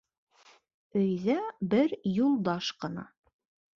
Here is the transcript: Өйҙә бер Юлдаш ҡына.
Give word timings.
Өйҙә 1.01 1.37
бер 1.75 1.93
Юлдаш 2.15 2.71
ҡына. 2.85 3.07